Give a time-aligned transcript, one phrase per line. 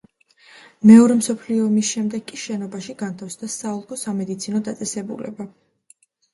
[0.91, 5.51] მეორე მსოფლიო ომის შემდეგ კი შენობაში განთავსდა საოლქო სამედიცინო დაწესებულება.